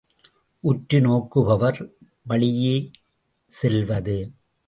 உற்றுநோக்குபவர் 0.63 1.79
வழியே 2.23 2.91
செல்வது. 3.51 4.17